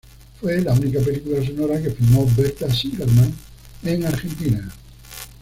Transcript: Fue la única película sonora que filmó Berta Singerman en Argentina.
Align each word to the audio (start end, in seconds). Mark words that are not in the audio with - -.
Fue 0.39 0.59
la 0.63 0.73
única 0.73 0.99
película 0.99 1.45
sonora 1.45 1.79
que 1.79 1.91
filmó 1.91 2.25
Berta 2.35 2.67
Singerman 2.73 3.31
en 3.83 4.03
Argentina. 4.03 4.73